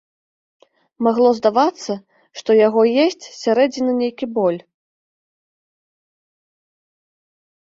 Магло 1.07 1.29
здавацца, 1.39 1.93
што 2.41 2.51
яго 2.67 2.81
есць 3.03 3.23
з 3.27 3.35
сярэдзіны 3.43 3.91
нейкі 3.99 4.31
боль. 4.39 4.57